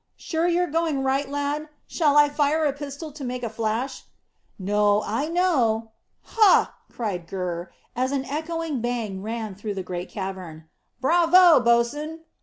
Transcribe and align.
Sure 0.17 0.47
you're 0.47 0.65
going 0.65 1.03
right, 1.03 1.29
lad? 1.29 1.69
Shall 1.85 2.17
I 2.17 2.27
fire 2.27 2.65
a 2.65 2.73
pistol 2.73 3.11
to 3.11 3.23
make 3.23 3.43
a 3.43 3.49
flash?" 3.51 4.03
"No; 4.57 5.03
I 5.05 5.27
know." 5.27 5.91
"Hah!" 6.23 6.73
cried 6.91 7.27
Gurr, 7.27 7.69
as 7.95 8.11
an 8.11 8.25
echoing 8.25 8.81
bang 8.81 9.21
ran 9.21 9.53
through 9.53 9.75
the 9.75 9.83
great 9.83 10.09
cavern. 10.09 10.67
"Bravo, 11.01 11.59
bo's'n!" 11.59 12.21